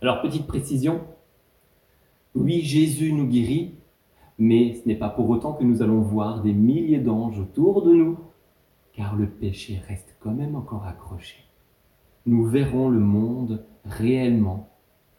Alors, 0.00 0.22
petite 0.22 0.46
précision, 0.46 1.00
oui, 2.36 2.60
Jésus 2.60 3.12
nous 3.12 3.26
guérit, 3.26 3.74
mais 4.38 4.74
ce 4.74 4.86
n'est 4.86 4.94
pas 4.94 5.08
pour 5.08 5.28
autant 5.30 5.54
que 5.54 5.64
nous 5.64 5.82
allons 5.82 6.00
voir 6.00 6.40
des 6.40 6.52
milliers 6.52 7.00
d'anges 7.00 7.40
autour 7.40 7.82
de 7.82 7.92
nous, 7.92 8.20
car 8.92 9.16
le 9.16 9.28
péché 9.28 9.82
reste 9.88 10.14
quand 10.20 10.32
même 10.32 10.54
encore 10.54 10.86
accroché. 10.86 11.38
Nous 12.24 12.44
verrons 12.44 12.88
le 12.88 13.00
monde 13.00 13.66
réellement 13.84 14.70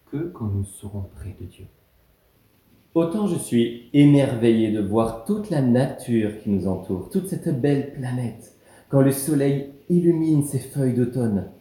que 0.05 0.29
quand 0.29 0.47
nous 0.47 0.63
serons 0.63 1.09
près 1.17 1.35
de 1.37 1.45
Dieu. 1.47 1.67
Autant 2.97 3.27
je 3.27 3.35
suis 3.35 3.91
émerveillé 3.93 4.71
de 4.71 4.81
voir 4.81 5.23
toute 5.23 5.51
la 5.51 5.61
nature 5.61 6.31
qui 6.41 6.49
nous 6.49 6.67
entoure, 6.67 7.11
toute 7.11 7.27
cette 7.27 7.61
belle 7.61 7.93
planète, 7.93 8.55
quand 8.89 9.01
le 9.01 9.11
soleil 9.11 9.69
illumine 9.87 10.43
ses 10.43 10.57
feuilles 10.57 10.95
d'automne. 10.95 11.51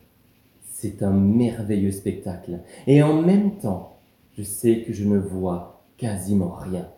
C'est 0.73 1.03
un 1.03 1.11
merveilleux 1.11 1.93
spectacle. 1.93 2.61
Et 2.87 3.03
en 3.03 3.21
même 3.21 3.59
temps, 3.59 3.99
je 4.33 4.43
sais 4.43 4.81
que 4.81 4.95
je 4.95 5.05
ne 5.05 5.19
vois 5.19 5.85
quasiment 5.99 6.55
rien. 6.55 6.89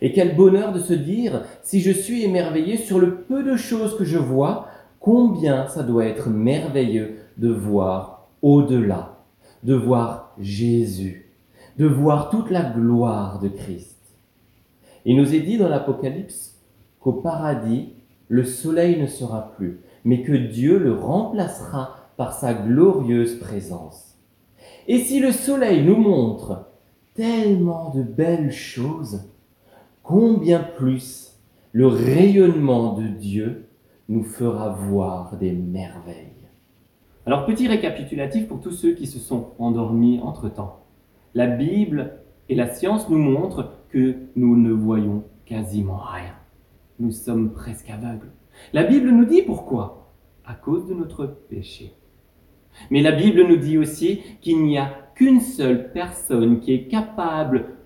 Et 0.00 0.14
quel 0.14 0.36
bonheur 0.36 0.72
de 0.72 0.80
se 0.80 0.94
dire, 0.94 1.42
si 1.62 1.82
je 1.82 1.90
suis 1.90 2.24
émerveillé 2.24 2.78
sur 2.78 2.98
le 2.98 3.16
peu 3.16 3.42
de 3.42 3.56
choses 3.56 3.98
que 3.98 4.04
je 4.04 4.16
vois, 4.16 4.68
combien 5.00 5.68
ça 5.68 5.82
doit 5.82 6.06
être 6.06 6.30
merveilleux 6.30 7.16
de 7.36 7.50
voir 7.50 8.30
au-delà, 8.40 9.18
de 9.64 9.74
voir 9.74 10.34
Jésus, 10.40 11.31
de 11.78 11.86
voir 11.86 12.30
toute 12.30 12.50
la 12.50 12.62
gloire 12.62 13.40
de 13.40 13.48
Christ. 13.48 13.98
Il 15.04 15.16
nous 15.16 15.34
est 15.34 15.40
dit 15.40 15.58
dans 15.58 15.68
l'Apocalypse 15.68 16.60
qu'au 17.00 17.12
paradis, 17.12 17.94
le 18.28 18.44
soleil 18.44 19.00
ne 19.00 19.06
sera 19.06 19.52
plus, 19.56 19.80
mais 20.04 20.22
que 20.22 20.32
Dieu 20.32 20.78
le 20.78 20.94
remplacera 20.94 21.96
par 22.16 22.32
sa 22.32 22.54
glorieuse 22.54 23.38
présence. 23.38 24.16
Et 24.88 24.98
si 24.98 25.20
le 25.20 25.32
soleil 25.32 25.84
nous 25.84 25.96
montre 25.96 26.66
tellement 27.14 27.90
de 27.90 28.02
belles 28.02 28.52
choses, 28.52 29.28
combien 30.02 30.60
plus 30.60 31.38
le 31.72 31.86
rayonnement 31.86 32.94
de 32.94 33.06
Dieu 33.06 33.68
nous 34.08 34.24
fera 34.24 34.70
voir 34.70 35.36
des 35.36 35.52
merveilles. 35.52 36.28
Alors 37.24 37.46
petit 37.46 37.68
récapitulatif 37.68 38.48
pour 38.48 38.60
tous 38.60 38.72
ceux 38.72 38.92
qui 38.92 39.06
se 39.06 39.18
sont 39.18 39.50
endormis 39.58 40.20
entre-temps. 40.20 40.81
La 41.34 41.46
Bible 41.46 42.18
et 42.48 42.54
la 42.54 42.68
science 42.68 43.08
nous 43.08 43.18
montrent 43.18 43.72
que 43.88 44.16
nous 44.36 44.56
ne 44.56 44.72
voyons 44.72 45.24
quasiment 45.46 45.98
rien. 45.98 46.34
Nous 46.98 47.10
sommes 47.10 47.52
presque 47.52 47.88
aveugles. 47.88 48.32
La 48.72 48.84
Bible 48.84 49.10
nous 49.10 49.24
dit 49.24 49.42
pourquoi? 49.42 50.12
À 50.44 50.54
cause 50.54 50.86
de 50.86 50.94
notre 50.94 51.26
péché. 51.26 51.94
Mais 52.90 53.02
la 53.02 53.12
Bible 53.12 53.46
nous 53.46 53.56
dit 53.56 53.78
aussi 53.78 54.20
qu'il 54.40 54.62
n'y 54.62 54.78
a 54.78 54.92
qu'une 55.14 55.40
seule 55.40 55.92
personne 55.92 56.60
qui 56.60 56.72
est 56.72 56.88
capable 56.88 57.76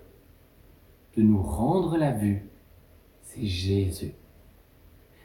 de 1.15 1.21
nous 1.21 1.41
rendre 1.41 1.97
la 1.97 2.11
vue, 2.11 2.49
c'est 3.21 3.45
Jésus. 3.45 4.13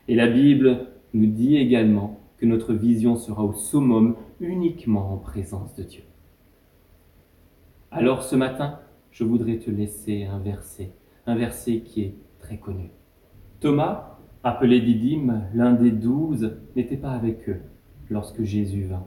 Et 0.08 0.14
la 0.14 0.26
Bible 0.26 0.88
nous 1.14 1.26
dit 1.26 1.56
également 1.56 2.20
que 2.38 2.46
notre 2.46 2.72
vision 2.72 3.16
sera 3.16 3.44
au 3.44 3.52
summum 3.52 4.16
uniquement 4.40 5.12
en 5.12 5.16
présence 5.16 5.74
de 5.76 5.84
Dieu. 5.84 6.02
Alors 7.94 8.22
ce 8.22 8.34
matin, 8.36 8.78
je 9.10 9.22
voudrais 9.22 9.58
te 9.58 9.70
laisser 9.70 10.24
un 10.24 10.38
verset, 10.38 10.92
un 11.26 11.36
verset 11.36 11.80
qui 11.80 12.00
est 12.00 12.14
très 12.38 12.56
connu. 12.56 12.90
Thomas, 13.60 14.16
appelé 14.42 14.80
Didyme, 14.80 15.42
l'un 15.52 15.74
des 15.74 15.90
douze, 15.90 16.56
n'était 16.74 16.96
pas 16.96 17.10
avec 17.10 17.46
eux 17.50 17.60
lorsque 18.08 18.44
Jésus 18.44 18.84
vint. 18.84 19.04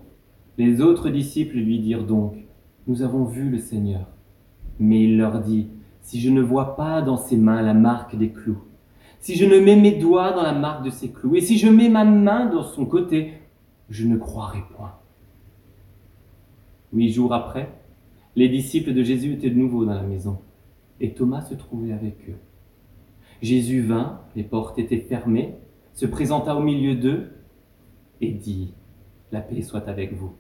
Les 0.59 0.81
autres 0.81 1.09
disciples 1.09 1.57
lui 1.57 1.79
dirent 1.79 2.05
donc, 2.05 2.35
Nous 2.85 3.01
avons 3.01 3.23
vu 3.23 3.49
le 3.49 3.57
Seigneur. 3.57 4.05
Mais 4.77 5.05
il 5.05 5.17
leur 5.17 5.41
dit, 5.41 5.67
Si 6.01 6.21
je 6.21 6.29
ne 6.29 6.41
vois 6.41 6.75
pas 6.75 7.01
dans 7.01 7.17
ses 7.17 7.37
mains 7.37 7.63
la 7.63 7.73
marque 7.73 8.15
des 8.15 8.29
clous, 8.29 8.61
si 9.19 9.33
je 9.33 9.45
ne 9.45 9.59
mets 9.59 9.77
mes 9.77 9.95
doigts 9.97 10.31
dans 10.31 10.43
la 10.43 10.53
marque 10.53 10.85
de 10.85 10.91
ses 10.91 11.09
clous, 11.09 11.35
et 11.35 11.41
si 11.41 11.57
je 11.57 11.69
mets 11.69 11.89
ma 11.89 12.05
main 12.05 12.45
dans 12.45 12.61
son 12.61 12.85
côté, 12.85 13.33
je 13.89 14.05
ne 14.05 14.15
croirai 14.15 14.59
point. 14.75 14.93
Huit 16.93 17.09
jours 17.09 17.33
après, 17.33 17.71
les 18.35 18.49
disciples 18.49 18.93
de 18.93 19.03
Jésus 19.03 19.33
étaient 19.33 19.49
de 19.49 19.57
nouveau 19.57 19.85
dans 19.85 19.93
la 19.93 20.03
maison, 20.03 20.39
et 20.99 21.13
Thomas 21.13 21.41
se 21.41 21.55
trouvait 21.55 21.93
avec 21.93 22.29
eux. 22.29 22.37
Jésus 23.41 23.81
vint, 23.81 24.21
les 24.35 24.43
portes 24.43 24.79
étaient 24.79 24.97
fermées, 24.97 25.55
se 25.93 26.05
présenta 26.05 26.55
au 26.55 26.61
milieu 26.61 26.95
d'eux 26.95 27.31
et 28.21 28.31
dit, 28.31 28.73
La 29.31 29.41
paix 29.41 29.61
soit 29.61 29.87
avec 29.87 30.13
vous. 30.13 30.33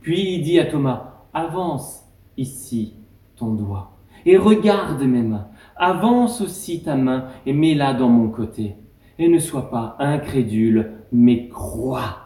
Puis 0.00 0.34
il 0.34 0.42
dit 0.42 0.58
à 0.58 0.66
Thomas, 0.66 1.26
Avance 1.32 2.04
ici 2.36 2.94
ton 3.36 3.54
doigt, 3.54 3.98
et 4.26 4.36
regarde 4.36 5.02
mes 5.02 5.22
mains, 5.22 5.48
avance 5.76 6.40
aussi 6.40 6.82
ta 6.82 6.96
main 6.96 7.28
et 7.46 7.52
mets-la 7.52 7.94
dans 7.94 8.08
mon 8.08 8.28
côté, 8.28 8.74
et 9.18 9.28
ne 9.28 9.38
sois 9.38 9.70
pas 9.70 9.96
incrédule, 9.98 10.92
mais 11.12 11.48
crois. 11.48 12.16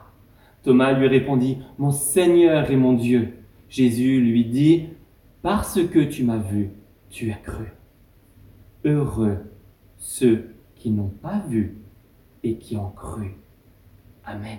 Thomas 0.63 0.93
lui 0.93 1.09
répondit, 1.09 1.59
Mon 1.79 1.91
Seigneur 1.91 2.71
et 2.71 2.77
mon 2.77 2.95
Dieu. 2.95 3.44
Jésus 3.69 4.21
lui 4.21 4.45
dit, 4.45 4.89
Parce 5.43 5.83
que 5.87 6.01
tu 6.01 6.25
m'as 6.25 6.39
vu, 6.39 6.71
tu 7.11 7.31
as 7.31 7.37
cru. 7.37 7.67
Heureux 8.85 9.39
ceux 10.05 10.55
qui 10.75 10.91
n'ont 10.91 11.09
pas 11.09 11.39
vu 11.49 11.79
et 12.43 12.59
qui 12.59 12.77
ont 12.77 12.91
cru. 12.91 13.37
Amen. 14.25 14.59